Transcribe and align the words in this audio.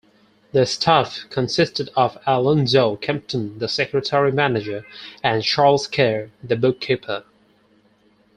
The 0.51 0.65
staff 0.65 1.25
consisted 1.29 1.91
of 1.95 2.17
Alonzo 2.25 2.95
Kempton, 2.95 3.59
the 3.59 3.67
secretary-manager, 3.67 4.83
and 5.23 5.43
Charles 5.43 5.85
Kerr, 5.85 6.31
the 6.43 6.55
bookkeeper. 6.55 7.23